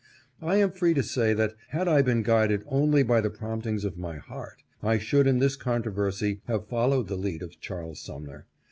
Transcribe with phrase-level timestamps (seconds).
[0.41, 3.99] I am free to say that, had I been guided only by the promptings of
[3.99, 8.47] my heart, I should in this controversy have followed the lead of Charles Sumner.